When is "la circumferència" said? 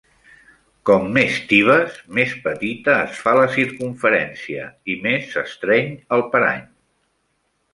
3.41-4.67